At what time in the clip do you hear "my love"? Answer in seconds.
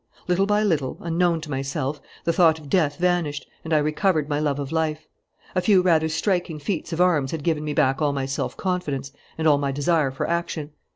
4.27-4.57